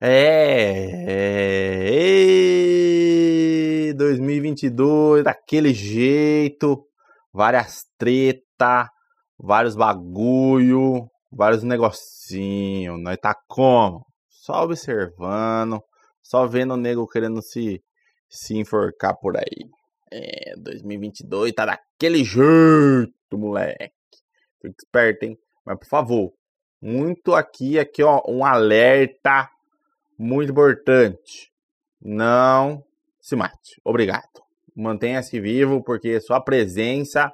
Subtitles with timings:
[0.00, 1.06] É,
[3.88, 6.86] é 2022 daquele jeito,
[7.32, 8.90] várias treta,
[9.38, 12.98] vários bagulho, vários negocinho.
[12.98, 14.04] Nós tá como?
[14.28, 15.82] Só observando,
[16.22, 17.82] só vendo o nego querendo se
[18.28, 19.70] se enforcar por aí.
[20.12, 23.92] É, 2022 tá daquele jeito, moleque.
[24.60, 25.38] Fique esperto, hein?
[25.64, 26.32] Mas por favor,
[26.82, 29.48] muito aqui, aqui ó, um alerta
[30.18, 31.50] muito importante.
[32.00, 32.82] Não
[33.20, 33.80] se mate.
[33.84, 34.44] Obrigado.
[34.74, 37.32] Mantenha-se vivo porque sua presença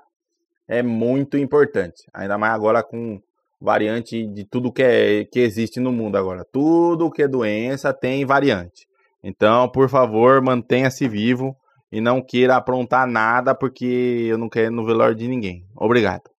[0.69, 2.05] é muito importante.
[2.15, 3.21] Ainda mais agora com
[3.61, 6.45] variante de tudo que, é, que existe no mundo agora.
[6.51, 8.87] Tudo que é doença tem variante.
[9.23, 11.57] Então, por favor, mantenha-se vivo
[11.91, 15.65] e não queira aprontar nada porque eu não quero no velório de ninguém.
[15.77, 16.32] Obrigado.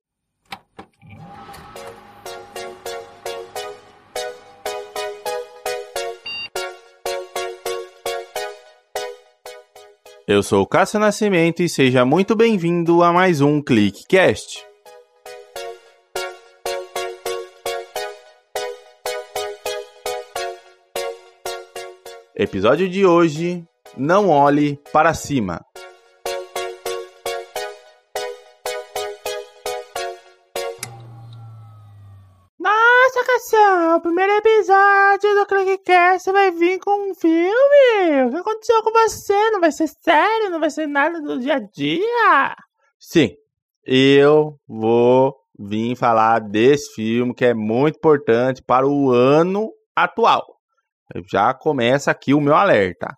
[10.26, 14.65] Eu sou o Cássio Nascimento e seja muito bem-vindo a mais um ClickCast.
[22.34, 23.65] Episódio de hoje:
[23.98, 25.60] Não olhe para cima.
[33.55, 38.23] O primeiro episódio do ClickCast vai vir com um filme?
[38.26, 39.51] O que aconteceu com você?
[39.51, 40.49] Não vai ser sério?
[40.49, 42.55] Não vai ser nada do dia a dia?
[42.99, 43.35] Sim,
[43.85, 50.57] eu vou vir falar desse filme que é muito importante para o ano atual.
[51.31, 53.15] Já começa aqui o meu alerta.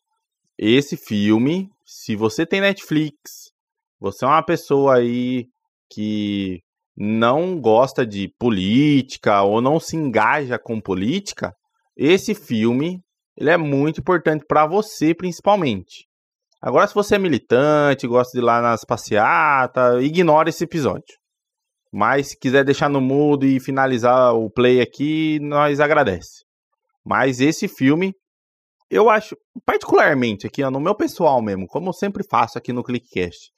[0.57, 3.53] Esse filme, se você tem Netflix,
[3.97, 5.47] você é uma pessoa aí
[5.89, 6.61] que
[6.95, 11.53] não gosta de política ou não se engaja com política,
[11.97, 13.01] esse filme
[13.37, 16.07] ele é muito importante para você principalmente.
[16.61, 21.15] Agora, se você é militante, gosta de ir lá nas passeatas, ignore esse episódio.
[21.91, 26.43] Mas se quiser deixar no mudo e finalizar o play aqui, nós agradece.
[27.05, 28.13] Mas esse filme,
[28.89, 33.51] eu acho, particularmente aqui, no meu pessoal mesmo, como eu sempre faço aqui no Clickcast,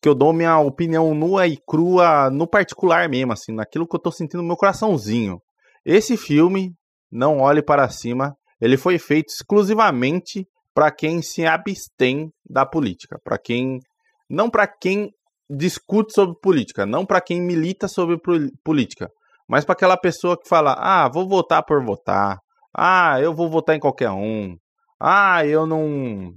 [0.00, 4.00] que eu dou minha opinião nua e crua no particular mesmo, assim, naquilo que eu
[4.00, 5.40] tô sentindo no meu coraçãozinho.
[5.84, 6.72] Esse filme,
[7.10, 13.38] Não Olhe Para Cima, ele foi feito exclusivamente para quem se abstém da política, para
[13.38, 13.80] quem
[14.28, 15.10] não para quem
[15.48, 18.18] discute sobre política, não para quem milita sobre
[18.64, 19.08] política,
[19.48, 22.38] mas para aquela pessoa que fala: "Ah, vou votar por votar.
[22.76, 24.56] Ah, eu vou votar em qualquer um.
[25.00, 26.32] Ah, eu não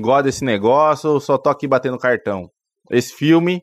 [0.00, 2.53] gosto desse negócio, eu só tô aqui batendo cartão."
[2.90, 3.62] Esse filme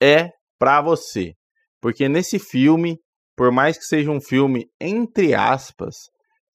[0.00, 1.34] é para você,
[1.80, 2.98] porque nesse filme,
[3.36, 5.96] por mais que seja um filme entre aspas,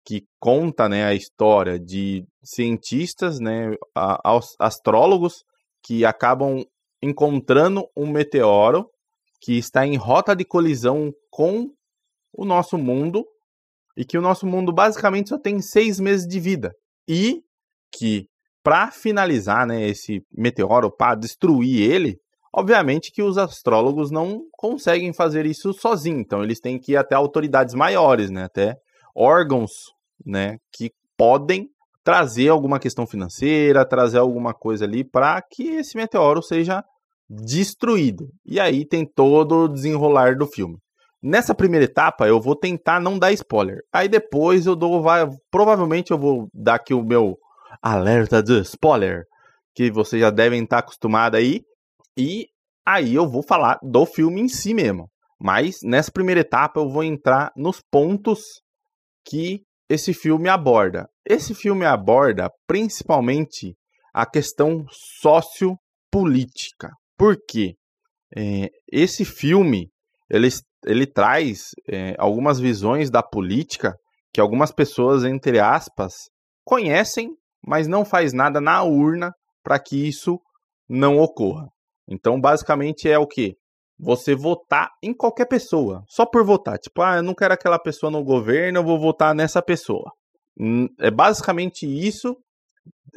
[0.06, 3.72] que conta né, a história de cientistas, né,
[4.60, 5.44] astrólogos,
[5.84, 6.64] que acabam
[7.02, 8.88] encontrando um meteoro
[9.42, 11.70] que está em rota de colisão com
[12.34, 13.26] o nosso mundo
[13.98, 16.72] e que o nosso mundo basicamente só tem seis meses de vida.
[17.08, 17.42] E
[17.92, 18.28] que
[18.66, 22.18] para finalizar né, esse meteoro, para destruir ele,
[22.52, 27.14] obviamente que os astrólogos não conseguem fazer isso sozinhos, então eles têm que ir até
[27.14, 28.76] autoridades maiores, né, até
[29.16, 29.70] órgãos
[30.26, 31.70] né, que podem
[32.04, 36.84] trazer alguma questão financeira, trazer alguma coisa ali para que esse meteoro seja
[37.30, 38.30] destruído.
[38.44, 40.78] E aí tem todo o desenrolar do filme.
[41.22, 43.80] Nessa primeira etapa eu vou tentar não dar spoiler.
[43.94, 47.36] Aí depois eu dou vai, provavelmente eu vou dar aqui o meu
[47.82, 49.24] alerta de spoiler,
[49.74, 51.62] que vocês já devem estar acostumados aí.
[52.18, 52.48] E
[52.86, 55.10] aí eu vou falar do filme em si mesmo.
[55.40, 58.40] Mas nessa primeira etapa eu vou entrar nos pontos
[59.26, 61.08] que esse filme aborda?
[61.28, 63.76] Esse filme aborda principalmente
[64.14, 64.86] a questão
[65.22, 66.90] sociopolítica.
[67.18, 67.76] Por quê?
[68.36, 69.90] É, esse filme
[70.30, 70.48] ele,
[70.86, 73.94] ele traz é, algumas visões da política
[74.34, 76.14] que algumas pessoas, entre aspas,
[76.66, 77.30] conhecem,
[77.66, 79.32] mas não faz nada na urna
[79.64, 80.40] para que isso
[80.88, 81.68] não ocorra.
[82.08, 83.56] Então, basicamente é o que?
[83.98, 86.78] você votar em qualquer pessoa, só por votar.
[86.78, 90.12] Tipo, ah, eu não quero aquela pessoa no governo, eu vou votar nessa pessoa.
[90.60, 92.36] Hum, é basicamente isso,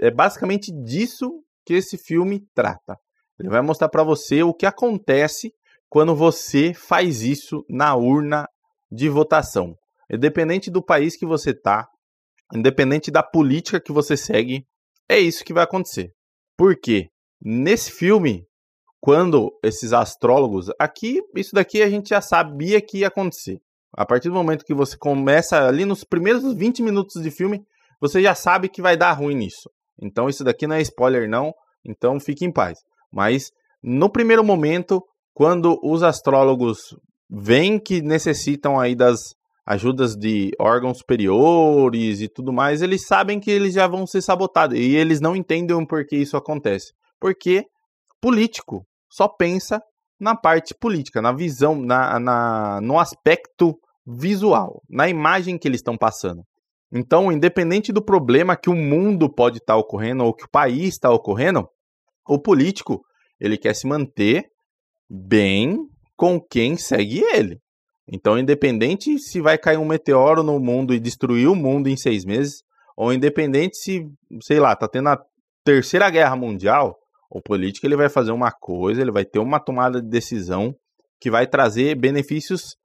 [0.01, 1.31] é basicamente disso
[1.65, 2.97] que esse filme trata.
[3.39, 5.53] Ele vai mostrar para você o que acontece
[5.89, 8.47] quando você faz isso na urna
[8.91, 9.75] de votação.
[10.11, 11.87] Independente do país que você tá,
[12.55, 14.65] independente da política que você segue,
[15.09, 16.13] é isso que vai acontecer.
[16.57, 17.09] Por quê?
[17.41, 18.49] Nesse filme,
[19.01, 20.71] quando esses astrólogos.
[20.79, 23.59] Aqui, isso daqui a gente já sabia que ia acontecer.
[23.97, 27.63] A partir do momento que você começa ali nos primeiros 20 minutos de filme,
[28.01, 29.71] você já sabe que vai dar ruim nisso.
[30.01, 31.53] Então isso daqui não é spoiler não,
[31.85, 32.79] então fique em paz.
[33.11, 33.51] Mas
[33.83, 35.03] no primeiro momento,
[35.33, 36.79] quando os astrólogos
[37.31, 39.35] veem que necessitam aí das
[39.69, 44.79] ajudas de órgãos superiores e tudo mais, eles sabem que eles já vão ser sabotados
[44.79, 46.95] e eles não entendem por que isso acontece.
[47.21, 47.67] Porque
[48.19, 49.83] político só pensa
[50.19, 55.99] na parte política, na visão, na, na, no aspecto visual, na imagem que eles estão
[55.99, 56.43] passando.
[56.91, 60.95] Então, independente do problema que o mundo pode estar tá ocorrendo ou que o país
[60.95, 61.69] está ocorrendo,
[62.27, 63.03] o político
[63.39, 64.47] ele quer se manter
[65.11, 65.77] bem
[66.17, 67.59] com quem segue ele.
[68.11, 72.25] Então, independente se vai cair um meteoro no mundo e destruir o mundo em seis
[72.25, 72.63] meses,
[72.97, 74.07] ou independente se,
[74.43, 75.23] sei lá, tá tendo a
[75.63, 76.97] terceira guerra mundial,
[77.31, 80.75] o político ele vai fazer uma coisa, ele vai ter uma tomada de decisão
[81.21, 82.77] que vai trazer benefícios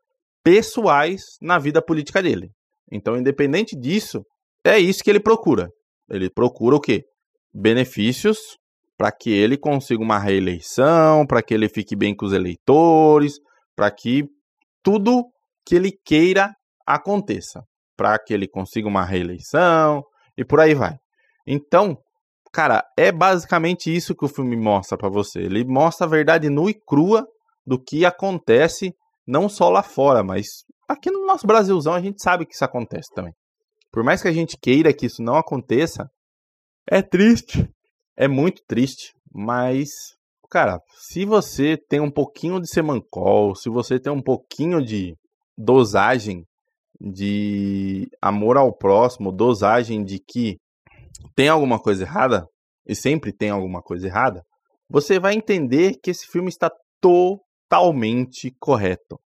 [0.43, 2.51] pessoais na vida política dele.
[2.91, 4.25] Então, independente disso,
[4.63, 5.69] é isso que ele procura.
[6.09, 7.05] Ele procura o quê?
[7.53, 8.37] Benefícios
[8.97, 13.39] para que ele consiga uma reeleição, para que ele fique bem com os eleitores,
[13.75, 14.25] para que
[14.83, 15.25] tudo
[15.65, 16.53] que ele queira
[16.85, 17.63] aconteça,
[17.95, 20.03] para que ele consiga uma reeleição
[20.37, 20.97] e por aí vai.
[21.47, 21.97] Então,
[22.51, 25.39] cara, é basicamente isso que o filme mostra para você.
[25.39, 27.25] Ele mostra a verdade nua e crua
[27.65, 28.93] do que acontece
[29.25, 30.47] não só lá fora, mas
[30.87, 33.33] aqui no nosso Brasilzão a gente sabe que isso acontece também.
[33.91, 36.09] Por mais que a gente queira que isso não aconteça,
[36.89, 37.69] é triste.
[38.17, 39.89] É muito triste, mas
[40.53, 45.15] cara, se você tem um pouquinho de semancol, se você tem um pouquinho de
[45.57, 46.45] dosagem
[47.01, 50.57] de amor ao próximo, dosagem de que
[51.35, 52.45] tem alguma coisa errada,
[52.87, 54.43] e sempre tem alguma coisa errada,
[54.87, 56.71] você vai entender que esse filme está
[57.01, 59.19] totalmente correto.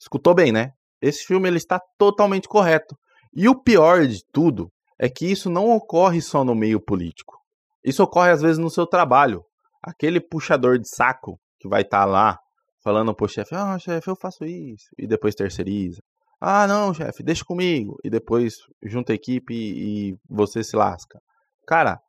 [0.00, 0.70] Escutou bem, né?
[1.02, 2.96] Esse filme ele está totalmente correto.
[3.34, 7.36] E o pior de tudo é que isso não ocorre só no meio político.
[7.84, 9.44] Isso ocorre às vezes no seu trabalho.
[9.82, 12.38] Aquele puxador de saco que vai estar tá lá
[12.82, 14.86] falando pro chefe: Ah, chefe, eu faço isso.
[14.98, 16.00] E depois terceiriza.
[16.40, 17.96] Ah, não, chefe, deixa comigo.
[18.02, 21.20] E depois junta a equipe e, e você se lasca.
[21.66, 22.00] Cara,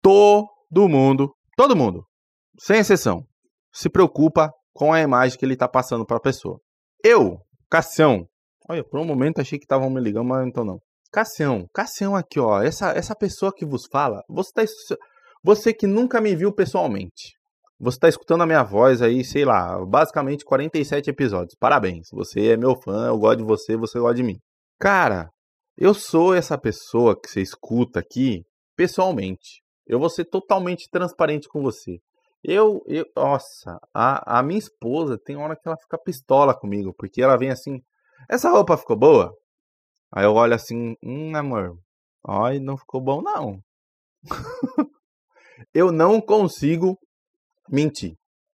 [0.00, 2.06] todo mundo, todo mundo,
[2.58, 3.26] sem exceção,
[3.72, 6.60] se preocupa com a imagem que ele está passando para a pessoa.
[7.04, 7.38] Eu,
[7.68, 8.26] Cassião,
[8.68, 10.80] olha, por um momento achei que estavam me ligando, mas então não.
[11.12, 14.62] Cassião, Cassião aqui, ó, essa, essa pessoa que vos fala, você, tá,
[15.42, 17.34] você que nunca me viu pessoalmente,
[17.78, 21.54] você está escutando a minha voz aí, sei lá, basicamente 47 episódios.
[21.58, 24.36] Parabéns, você é meu fã, eu gosto de você, você gosta de mim.
[24.78, 25.30] Cara,
[25.78, 28.44] eu sou essa pessoa que você escuta aqui
[28.76, 29.62] pessoalmente.
[29.86, 31.98] Eu vou ser totalmente transparente com você.
[32.44, 37.22] Eu, eu nossa, a, a minha esposa tem hora que ela fica pistola comigo, porque
[37.22, 37.80] ela vem assim,
[38.28, 39.34] essa roupa ficou boa?
[40.12, 41.78] Aí eu olho assim, hum, amor,
[42.26, 43.58] ai, não ficou bom não.
[45.74, 46.98] eu não consigo
[47.68, 48.14] mentir.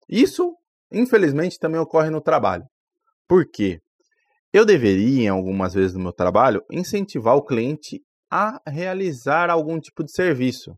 [0.08, 0.54] Isso,
[0.90, 2.64] infelizmente, também ocorre no trabalho.
[3.28, 3.80] Por quê?
[4.52, 8.00] Eu deveria, algumas vezes no meu trabalho, incentivar o cliente
[8.30, 10.74] a realizar algum tipo de serviço.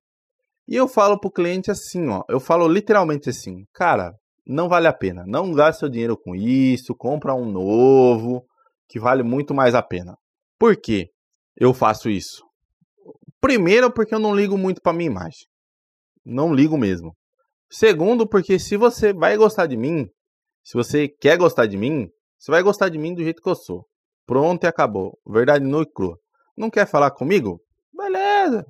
[0.67, 4.13] E eu falo pro cliente assim, ó, eu falo literalmente assim, cara,
[4.47, 8.45] não vale a pena, não gaste seu dinheiro com isso, compra um novo,
[8.89, 10.17] que vale muito mais a pena.
[10.59, 11.09] Por quê
[11.57, 12.43] eu faço isso?
[13.41, 15.47] Primeiro, porque eu não ligo muito para minha imagem.
[16.25, 17.15] Não ligo mesmo.
[17.71, 20.09] Segundo, porque se você vai gostar de mim,
[20.63, 23.55] se você quer gostar de mim, você vai gostar de mim do jeito que eu
[23.55, 23.87] sou.
[24.27, 25.19] Pronto e acabou.
[25.27, 26.19] Verdade nua e crua.
[26.57, 27.61] Não quer falar comigo?
[27.93, 28.65] Beleza.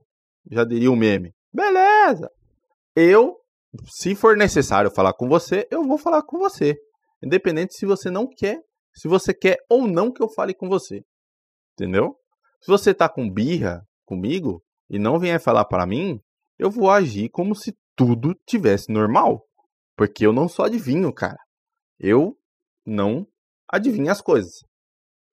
[0.51, 1.33] Já diria o meme.
[1.53, 2.29] Beleza.
[2.97, 3.37] Eu,
[3.87, 6.77] se for necessário falar com você, eu vou falar com você.
[7.23, 8.59] Independente se você não quer,
[8.95, 11.03] se você quer ou não que eu fale com você.
[11.73, 12.17] Entendeu?
[12.61, 16.21] Se você tá com birra comigo e não vier falar para mim,
[16.59, 19.45] eu vou agir como se tudo tivesse normal.
[19.97, 21.39] Porque eu não sou adivinho, cara.
[21.99, 22.37] Eu
[22.85, 23.27] não
[23.69, 24.53] adivinho as coisas.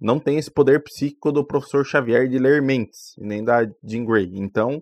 [0.00, 4.30] Não tenho esse poder psíquico do professor Xavier de ler mentes, nem da Jean Grey.
[4.35, 4.80] Então,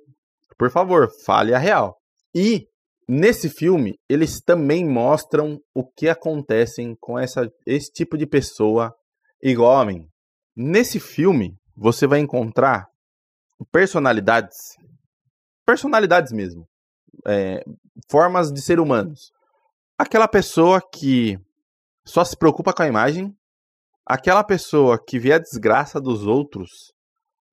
[0.58, 1.96] por favor, fale a real.
[2.34, 2.66] E
[3.08, 8.94] nesse filme, eles também mostram o que acontece com essa, esse tipo de pessoa
[9.42, 10.08] igual a mim.
[10.56, 12.86] Nesse filme, você vai encontrar
[13.70, 14.56] personalidades,
[15.66, 16.66] personalidades mesmo,
[17.26, 17.62] é,
[18.11, 19.30] formas de ser humanos.
[19.99, 21.38] Aquela pessoa que
[22.06, 23.35] só se preocupa com a imagem,
[24.06, 26.92] aquela pessoa que vê a desgraça dos outros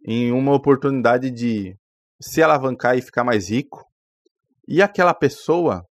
[0.06, 1.76] em uma oportunidade de
[2.22, 3.84] se alavancar e ficar mais rico.
[4.68, 5.84] E aquela pessoa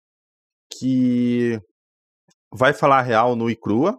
[0.73, 1.61] que
[2.53, 3.99] vai falar real no e crua.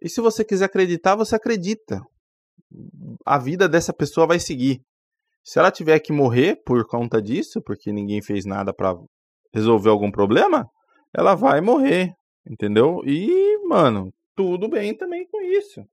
[0.00, 2.00] E se você quiser acreditar, você acredita.
[3.24, 4.80] A vida dessa pessoa vai seguir.
[5.44, 8.96] Se ela tiver que morrer por conta disso, porque ninguém fez nada para
[9.52, 10.66] resolver algum problema,
[11.14, 12.14] ela vai morrer,
[12.50, 13.02] entendeu?
[13.04, 15.84] E, mano, tudo bem também com isso.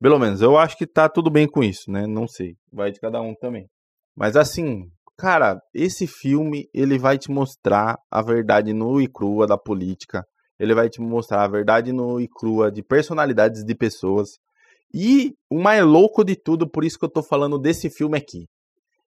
[0.00, 2.04] Pelo menos, eu acho que tá tudo bem com isso, né?
[2.04, 2.56] Não sei.
[2.72, 3.68] Vai de cada um também.
[4.14, 9.56] Mas assim, cara, esse filme, ele vai te mostrar a verdade nua e crua da
[9.56, 10.24] política.
[10.58, 14.30] Ele vai te mostrar a verdade nua e crua de personalidades de pessoas.
[14.92, 18.46] E o mais louco de tudo, por isso que eu tô falando desse filme aqui.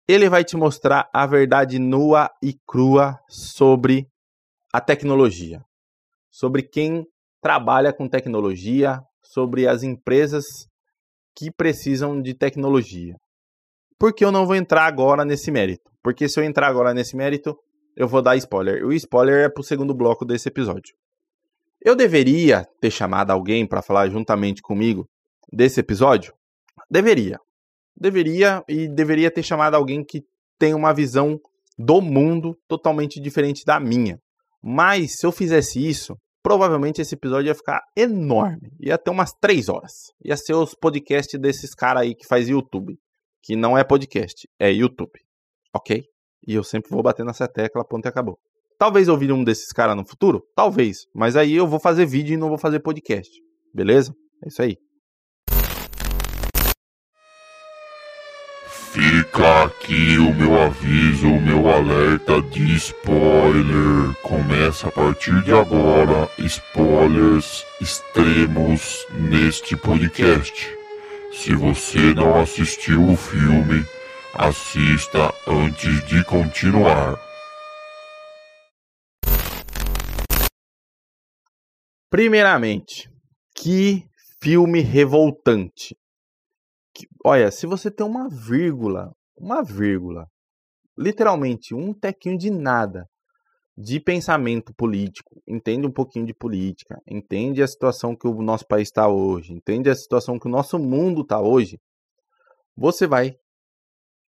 [0.09, 4.07] Ele vai te mostrar a verdade nua e crua sobre
[4.73, 5.63] a tecnologia.
[6.31, 7.05] Sobre quem
[7.39, 10.45] trabalha com tecnologia, sobre as empresas
[11.35, 13.17] que precisam de tecnologia.
[13.99, 15.91] Por que eu não vou entrar agora nesse mérito?
[16.01, 17.55] Porque se eu entrar agora nesse mérito,
[17.95, 18.83] eu vou dar spoiler.
[18.83, 20.95] O spoiler é pro segundo bloco desse episódio.
[21.79, 25.07] Eu deveria ter chamado alguém para falar juntamente comigo
[25.53, 26.33] desse episódio?
[26.89, 27.39] Deveria.
[27.99, 30.23] Deveria e deveria ter chamado alguém que
[30.57, 31.39] tem uma visão
[31.77, 34.19] do mundo totalmente diferente da minha.
[34.61, 38.69] Mas se eu fizesse isso, provavelmente esse episódio ia ficar enorme.
[38.79, 39.93] Ia ter umas três horas.
[40.23, 42.97] Ia ser os podcasts desses caras aí que faz YouTube.
[43.41, 45.19] Que não é podcast, é YouTube.
[45.73, 46.03] Ok?
[46.45, 48.37] E eu sempre vou bater nessa tecla, ponto e acabou.
[48.77, 50.41] Talvez eu vire um desses caras no futuro?
[50.55, 51.05] Talvez.
[51.13, 53.29] Mas aí eu vou fazer vídeo e não vou fazer podcast.
[53.73, 54.13] Beleza?
[54.43, 54.77] É isso aí.
[59.29, 64.15] Fica aqui o meu aviso, o meu alerta de spoiler.
[64.23, 70.75] Começa a partir de agora spoilers extremos neste podcast.
[71.31, 73.85] Se você não assistiu o filme,
[74.33, 77.15] assista antes de continuar.
[82.09, 83.07] Primeiramente,
[83.55, 84.07] que
[84.41, 85.95] filme revoltante
[87.23, 90.25] olha, se você tem uma vírgula, uma vírgula,
[90.97, 93.05] literalmente um tequinho de nada.
[93.81, 98.89] De pensamento político, entende um pouquinho de política, entende a situação que o nosso país
[98.89, 101.79] está hoje, entende a situação que o nosso mundo está hoje,
[102.75, 103.35] você vai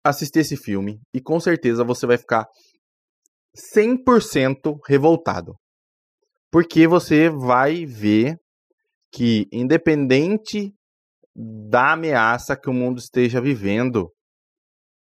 [0.03, 2.45] assistir esse filme e com certeza você vai ficar
[3.75, 5.55] 100% revoltado.
[6.51, 8.37] Porque você vai ver
[9.11, 10.73] que, independente
[11.35, 14.11] da ameaça que o mundo esteja vivendo,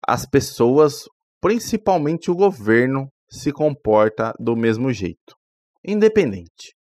[0.07, 1.05] as pessoas,
[1.39, 5.35] principalmente o governo, se comporta do mesmo jeito,
[5.85, 6.75] independente.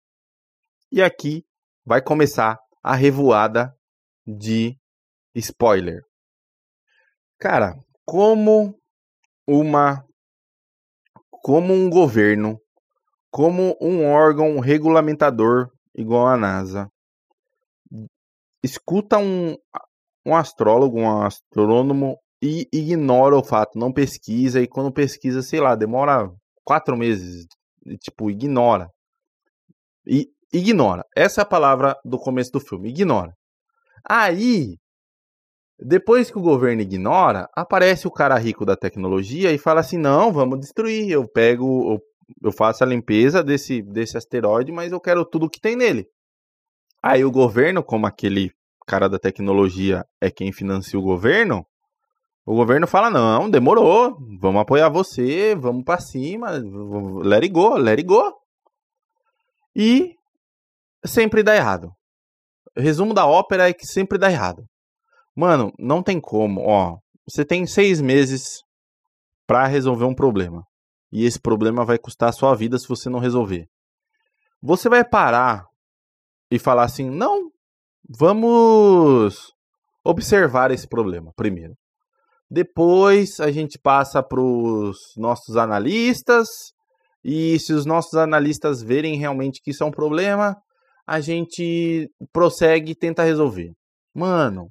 [0.92, 1.44] E aqui
[1.84, 3.74] vai começar a revoada
[4.26, 4.76] de
[5.34, 6.02] spoiler.
[7.38, 8.78] Cara, como
[9.46, 10.04] uma
[11.42, 12.58] como um governo,
[13.30, 16.90] como um órgão regulamentador igual a NASA
[18.66, 19.56] escuta um,
[20.26, 25.74] um astrólogo, um astrônomo e ignora o fato, não pesquisa, e quando pesquisa, sei lá,
[25.74, 26.30] demora
[26.64, 27.46] quatro meses,
[28.00, 28.90] tipo, ignora.
[30.06, 31.04] E ignora.
[31.14, 33.32] Essa é a palavra do começo do filme, ignora.
[34.08, 34.76] Aí,
[35.78, 40.32] depois que o governo ignora, aparece o cara rico da tecnologia e fala assim: não,
[40.32, 41.10] vamos destruir.
[41.10, 42.00] Eu pego, eu,
[42.44, 46.06] eu faço a limpeza desse, desse asteroide, mas eu quero tudo que tem nele.
[47.02, 48.52] Aí o governo, como aquele
[48.86, 51.66] cara da tecnologia é quem financia o governo,
[52.46, 56.52] o governo fala: não, demorou, vamos apoiar você, vamos para cima,
[57.24, 58.32] let it go, let it go.
[59.74, 60.14] E
[61.04, 61.90] sempre dá errado.
[62.76, 64.64] Resumo da ópera é que sempre dá errado.
[65.34, 66.98] Mano, não tem como, ó.
[67.28, 68.62] Você tem seis meses
[69.46, 70.62] para resolver um problema.
[71.10, 73.66] E esse problema vai custar a sua vida se você não resolver.
[74.62, 75.66] Você vai parar
[76.48, 77.50] e falar assim: não,
[78.08, 79.52] vamos
[80.04, 81.74] observar esse problema primeiro.
[82.50, 86.48] Depois a gente passa para os nossos analistas,
[87.24, 90.56] e se os nossos analistas verem realmente que isso é um problema,
[91.06, 93.72] a gente prossegue e tenta resolver.
[94.14, 94.70] Mano,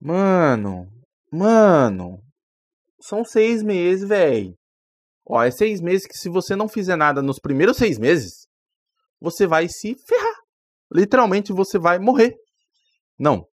[0.00, 0.88] mano,
[1.32, 2.20] mano,
[3.00, 4.54] são seis meses, velho.
[5.26, 8.46] Ó, é seis meses que se você não fizer nada nos primeiros seis meses,
[9.20, 10.38] você vai se ferrar
[10.92, 12.34] literalmente você vai morrer.
[13.18, 13.46] Não.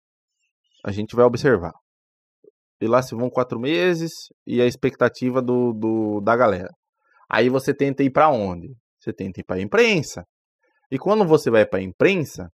[0.84, 1.74] A gente vai observar.
[2.84, 4.12] E lá se vão quatro meses
[4.46, 6.68] e a expectativa do, do da galera.
[7.30, 8.76] Aí você tenta ir para onde?
[9.00, 10.26] Você tenta ir para a imprensa.
[10.92, 12.50] E quando você vai para a imprensa,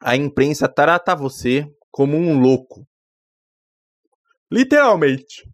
[0.00, 2.86] a imprensa trata você como um louco.
[4.50, 5.46] Literalmente.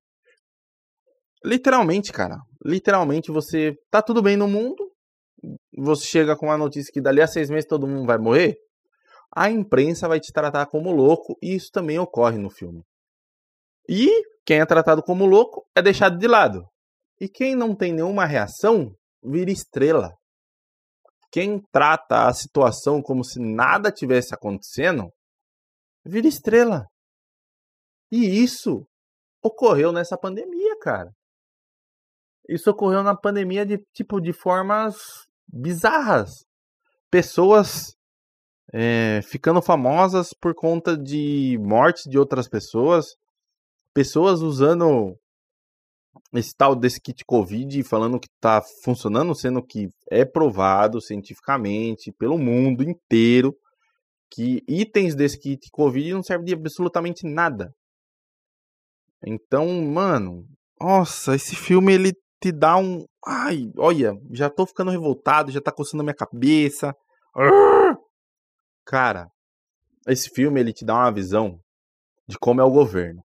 [1.44, 2.36] Literalmente, cara.
[2.64, 4.88] Literalmente você tá tudo bem no mundo,
[5.76, 8.56] você chega com a notícia que dali a seis meses todo mundo vai morrer,
[9.34, 12.84] a imprensa vai te tratar como louco e isso também ocorre no filme.
[13.88, 14.08] E
[14.44, 16.64] Quem é tratado como louco é deixado de lado.
[17.20, 20.12] E quem não tem nenhuma reação vira estrela.
[21.32, 25.10] Quem trata a situação como se nada tivesse acontecendo
[26.04, 26.86] vira estrela.
[28.10, 28.86] E isso
[29.42, 31.10] ocorreu nessa pandemia, cara.
[32.48, 34.96] Isso ocorreu na pandemia de tipo de formas
[35.48, 36.30] bizarras.
[37.10, 37.96] Pessoas
[38.72, 43.06] é, ficando famosas por conta de mortes de outras pessoas,
[43.96, 45.16] pessoas usando
[46.34, 52.36] esse tal desse kit Covid falando que está funcionando, sendo que é provado cientificamente pelo
[52.36, 53.56] mundo inteiro
[54.30, 57.72] que itens desse kit Covid não servem de absolutamente nada.
[59.24, 60.44] Então, mano,
[60.78, 63.06] nossa, esse filme ele te dá um.
[63.26, 66.94] Ai, olha, já tô ficando revoltado, já tá coçando a minha cabeça.
[68.84, 69.26] Cara,
[70.06, 71.58] esse filme ele te dá uma visão
[72.28, 73.25] de como é o governo.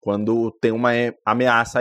[0.00, 0.90] Quando tem uma
[1.24, 1.80] ameaça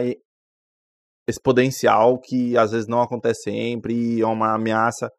[1.28, 5.12] exponencial que às vezes não acontece sempre, é uma ameaça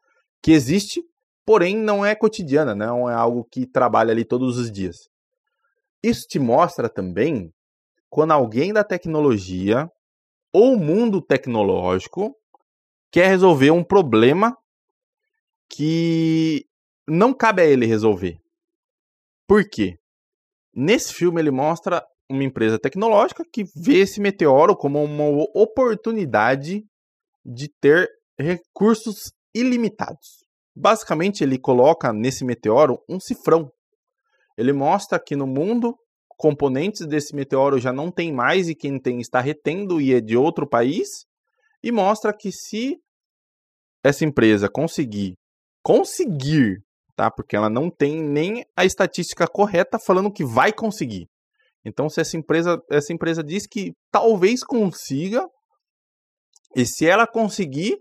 [0.43, 1.03] que existe,
[1.47, 4.97] porém não é cotidiana, não é algo que trabalha ali todos os dias.
[6.03, 7.53] Isso te mostra também
[8.09, 9.89] quando alguém da tecnologia
[10.53, 12.35] ou mundo tecnológico
[13.13, 14.57] quer resolver um problema
[15.69, 16.67] que
[17.07, 18.39] não cabe a ele resolver.
[19.47, 19.97] Por quê?
[20.75, 26.85] Nesse filme ele mostra uma empresa tecnológica que vê esse meteoro como uma oportunidade
[27.45, 28.09] de ter
[28.39, 30.45] recursos ilimitados.
[30.75, 33.71] Basicamente, ele coloca nesse meteoro um cifrão.
[34.57, 35.97] Ele mostra que no mundo
[36.37, 40.37] componentes desse meteoro já não tem mais e quem tem está retendo e é de
[40.37, 41.09] outro país.
[41.83, 42.97] E mostra que se
[44.03, 45.35] essa empresa conseguir
[45.83, 46.83] conseguir,
[47.17, 47.31] tá?
[47.31, 51.27] Porque ela não tem nem a estatística correta falando que vai conseguir.
[51.85, 55.47] Então, se essa empresa, essa empresa diz que talvez consiga,
[56.77, 57.99] e se ela conseguir,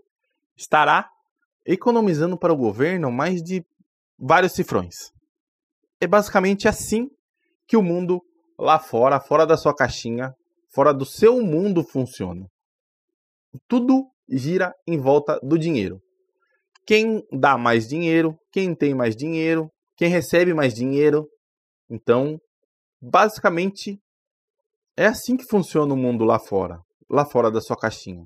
[0.57, 1.09] estará
[1.65, 3.63] economizando para o governo mais de
[4.17, 4.95] vários cifrões.
[6.01, 7.09] É basicamente assim
[7.67, 8.21] que o mundo
[8.57, 10.33] lá fora, fora da sua caixinha,
[10.73, 12.45] fora do seu mundo funciona.
[13.67, 16.01] Tudo gira em volta do dinheiro.
[16.85, 21.27] Quem dá mais dinheiro, quem tem mais dinheiro, quem recebe mais dinheiro.
[21.89, 22.39] Então,
[23.01, 23.99] basicamente,
[24.97, 28.25] é assim que funciona o mundo lá fora, lá fora da sua caixinha.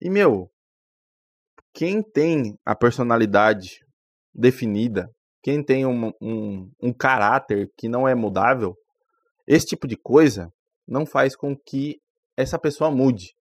[0.00, 0.50] E meu,
[1.72, 3.78] quem tem a personalidade
[4.34, 5.08] definida,
[5.42, 8.74] quem tem um, um, um caráter que não é mudável,
[9.46, 10.52] esse tipo de coisa
[10.86, 12.00] não faz com que
[12.36, 13.34] essa pessoa mude.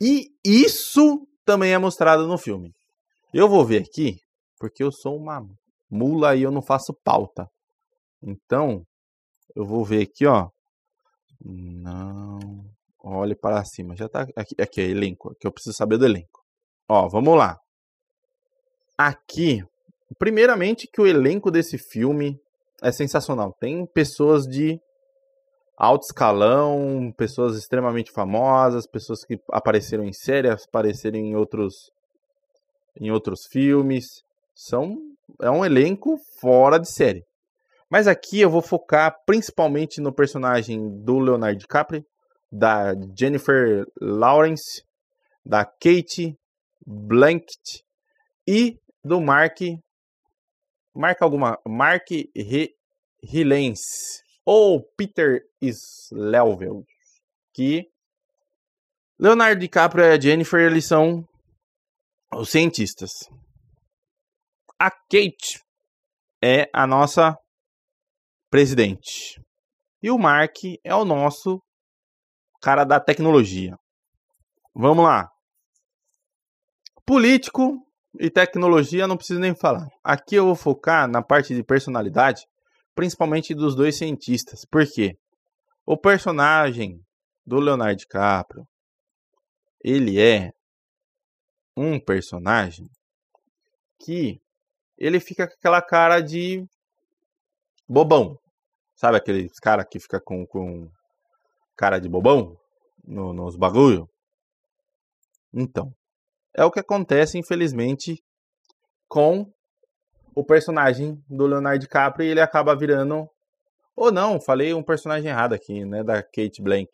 [0.00, 2.72] E isso também é mostrado no filme.
[3.32, 4.18] Eu vou ver aqui,
[4.58, 5.42] porque eu sou uma
[5.90, 7.48] mula e eu não faço pauta.
[8.22, 8.84] Então,
[9.56, 10.48] eu vou ver aqui, ó.
[11.44, 12.64] Não.
[13.02, 13.96] Olhe para cima.
[13.96, 16.44] Já tá aqui, aqui é elenco, que eu preciso saber do elenco.
[16.88, 17.58] Ó, vamos lá
[18.96, 19.62] aqui,
[20.18, 22.40] primeiramente que o elenco desse filme
[22.82, 23.54] é sensacional.
[23.60, 24.80] Tem pessoas de
[25.76, 31.90] alto escalão, pessoas extremamente famosas, pessoas que apareceram em séries, apareceram em outros
[32.98, 34.22] em outros filmes.
[34.54, 34.96] São
[35.42, 37.24] é um elenco fora de série.
[37.90, 42.04] Mas aqui eu vou focar principalmente no personagem do Leonardo DiCaprio,
[42.50, 44.84] da Jennifer Lawrence,
[45.44, 46.36] da Kate
[46.84, 47.82] Blanket
[48.46, 49.58] e do Mark.
[50.94, 51.58] Marca alguma.
[51.66, 52.08] Mark
[53.22, 54.22] Rylance.
[54.44, 56.86] Ou Peter Sleveld.
[57.52, 57.90] Que
[59.18, 61.26] Leonardo DiCaprio e a Jennifer, eles são
[62.32, 63.10] os cientistas.
[64.78, 65.64] A Kate
[66.42, 67.36] é a nossa
[68.56, 69.38] presidente.
[70.02, 71.60] E o Mark é o nosso
[72.62, 73.76] cara da tecnologia.
[74.74, 75.28] Vamos lá.
[77.04, 77.76] Político
[78.18, 79.86] e tecnologia não preciso nem falar.
[80.02, 82.46] Aqui eu vou focar na parte de personalidade,
[82.94, 84.64] principalmente dos dois cientistas.
[84.64, 85.18] Por quê?
[85.84, 86.98] O personagem
[87.44, 88.66] do Leonardo DiCaprio,
[89.84, 90.50] ele é
[91.76, 92.86] um personagem
[94.00, 94.40] que
[94.96, 96.64] ele fica com aquela cara de
[97.86, 98.38] bobão.
[98.96, 100.90] Sabe aquele cara que fica com, com
[101.76, 102.58] cara de bobão
[103.04, 104.08] no, nos bagulho?
[105.52, 105.94] Então,
[106.54, 108.22] é o que acontece, infelizmente,
[109.06, 109.52] com
[110.34, 113.28] o personagem do Leonardo DiCaprio e ele acaba virando.
[113.94, 116.02] Ou não, falei um personagem errado aqui, né?
[116.02, 116.90] Da Kate Blank.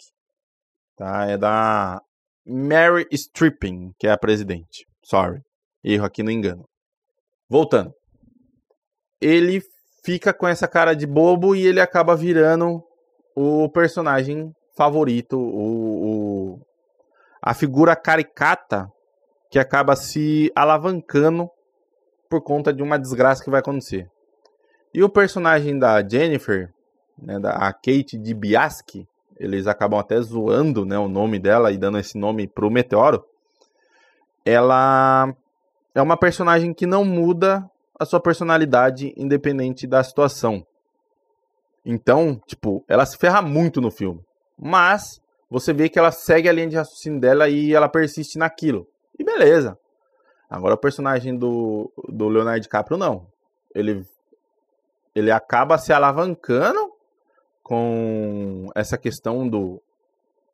[0.97, 1.27] Tá?
[1.27, 2.03] É da
[2.45, 4.87] Mary Stripping, que é a presidente.
[5.05, 5.41] Sorry.
[5.85, 6.69] Erro aqui no engano.
[7.49, 7.95] Voltando.
[9.21, 9.61] Ele
[10.03, 12.83] fica com essa cara de bobo e ele acaba virando
[13.35, 16.61] o personagem favorito, o, o,
[17.41, 18.91] a figura caricata
[19.51, 21.49] que acaba se alavancando
[22.29, 24.11] por conta de uma desgraça que vai acontecer.
[24.95, 26.73] E o personagem da Jennifer,
[27.19, 29.07] né, da a Kate de Biaski,
[29.39, 33.25] eles acabam até zoando né, o nome dela e dando esse nome pro meteoro.
[34.45, 35.35] Ela
[35.95, 37.69] é uma personagem que não muda
[38.03, 40.67] a sua personalidade independente da situação.
[41.85, 44.21] Então, tipo, ela se ferra muito no filme.
[44.59, 48.87] Mas você vê que ela segue a linha de raciocínio dela e ela persiste naquilo.
[49.19, 49.79] E beleza.
[50.49, 53.27] Agora o personagem do, do Leonardo DiCaprio não.
[53.75, 54.05] Ele,
[55.15, 56.93] ele acaba se alavancando
[57.63, 59.81] com essa questão do,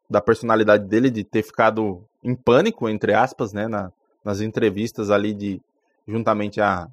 [0.08, 3.92] da personalidade dele de ter ficado em pânico, entre aspas, né, na,
[4.24, 5.60] nas entrevistas ali de
[6.06, 6.88] juntamente a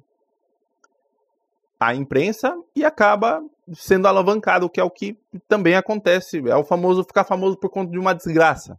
[1.78, 3.42] a imprensa e acaba
[3.74, 7.90] sendo alavancado, que é o que também acontece, é o famoso ficar famoso por conta
[7.90, 8.78] de uma desgraça,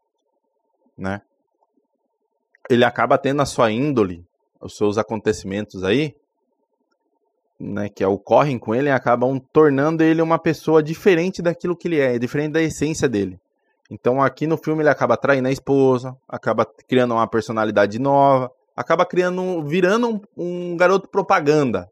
[0.97, 1.21] né?
[2.69, 4.25] Ele acaba tendo a sua índole,
[4.60, 6.15] os seus acontecimentos aí,
[7.60, 12.19] né, que ocorrem com ele, acabam tornando ele uma pessoa diferente daquilo que ele é,
[12.19, 13.39] diferente da essência dele.
[13.89, 19.05] Então aqui no filme ele acaba traindo a esposa, acaba criando uma personalidade nova, acaba
[19.05, 21.89] criando, virando um, um garoto propaganda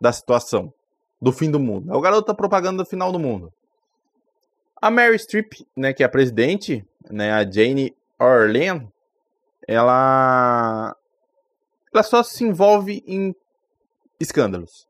[0.00, 0.72] da situação,
[1.20, 1.92] do fim do mundo.
[1.92, 3.52] É o garoto da propaganda final do mundo.
[4.80, 8.86] A Mary Streep, né, que é a presidente, né, a Jane Orlean,
[9.66, 10.96] ela
[11.92, 13.34] ela só se envolve em
[14.20, 14.86] escândalos.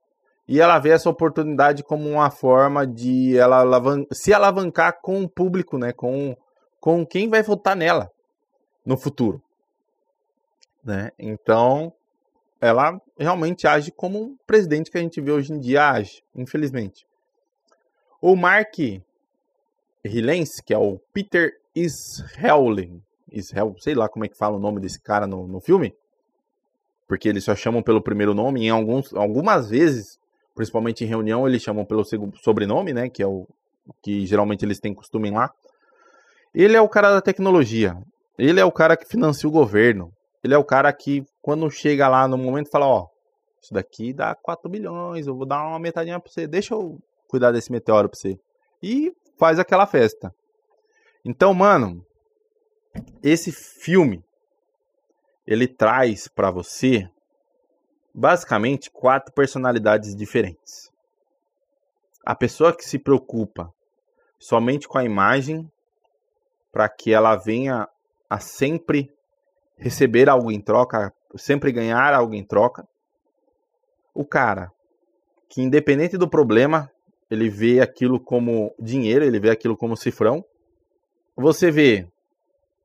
[0.46, 5.28] E ela vê essa oportunidade como uma forma de ela alavan se alavancar com o
[5.28, 6.36] público, né, com,
[6.80, 8.10] com quem vai votar nela
[8.84, 9.42] no futuro.
[10.82, 11.10] Né?
[11.18, 11.92] Então,
[12.60, 17.06] ela realmente age como um presidente que a gente vê hoje em dia age, infelizmente.
[18.20, 18.74] O Mark
[20.04, 24.80] Rylance, que é o Peter Israelin, Israel, sei lá como é que fala o nome
[24.80, 25.94] desse cara no, no filme,
[27.06, 30.18] porque eles só chamam pelo primeiro nome, em alguns, algumas vezes,
[30.54, 32.04] principalmente em reunião, eles chamam pelo
[32.42, 33.46] sobrenome, né, que é o
[34.02, 35.50] que geralmente eles têm costume lá.
[36.54, 37.96] Ele é o cara da tecnologia,
[38.38, 40.12] ele é o cara que financia o governo,
[40.48, 43.08] ele é o cara que, quando chega lá no momento, fala: Ó,
[43.60, 47.52] isso daqui dá 4 bilhões, eu vou dar uma metadinha pra você, deixa eu cuidar
[47.52, 48.40] desse meteoro pra você.
[48.82, 50.34] E faz aquela festa.
[51.22, 52.02] Então, mano,
[53.22, 54.24] esse filme
[55.46, 57.06] ele traz para você
[58.14, 60.90] basicamente quatro personalidades diferentes.
[62.24, 63.70] A pessoa que se preocupa
[64.38, 65.70] somente com a imagem
[66.72, 67.86] para que ela venha
[68.30, 69.12] a sempre
[69.78, 72.86] receber algo em troca, sempre ganhar algo em troca.
[74.12, 74.72] O cara
[75.48, 76.90] que, independente do problema,
[77.30, 80.44] ele vê aquilo como dinheiro, ele vê aquilo como cifrão.
[81.36, 82.06] Você vê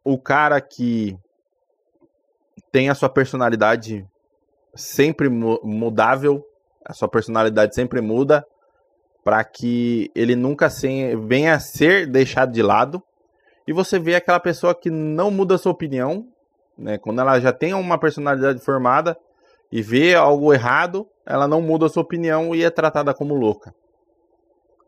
[0.03, 1.17] o cara que
[2.71, 4.05] tem a sua personalidade
[4.75, 6.45] sempre mudável,
[6.85, 8.45] a sua personalidade sempre muda,
[9.23, 10.67] para que ele nunca
[11.25, 13.01] venha a ser deixado de lado.
[13.65, 16.27] E você vê aquela pessoa que não muda sua opinião,
[16.77, 16.97] né?
[16.97, 19.17] Quando ela já tem uma personalidade formada
[19.71, 23.73] e vê algo errado, ela não muda a sua opinião e é tratada como louca.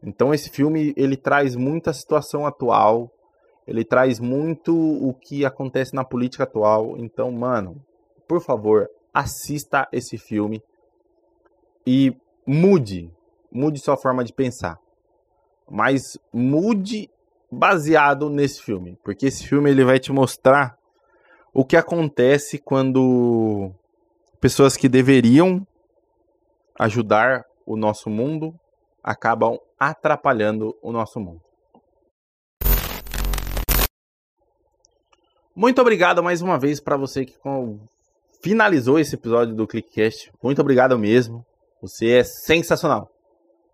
[0.03, 3.11] Então esse filme ele traz muita situação atual,
[3.65, 6.95] ele traz muito o que acontece na política atual.
[6.97, 7.81] Então, mano,
[8.27, 10.61] por favor, assista esse filme
[11.85, 13.11] e mude,
[13.51, 14.77] mude sua forma de pensar.
[15.67, 17.09] Mas mude
[17.51, 20.77] baseado nesse filme, porque esse filme ele vai te mostrar
[21.57, 23.71] o que acontece quando
[24.41, 25.65] pessoas que deveriam
[26.77, 28.53] ajudar o nosso mundo
[29.01, 31.41] acabam atrapalhando o nosso mundo.
[35.55, 37.37] Muito obrigado mais uma vez para você que
[38.43, 40.33] finalizou esse episódio do ClickCast.
[40.43, 41.45] Muito obrigado mesmo.
[41.81, 43.09] Você é sensacional.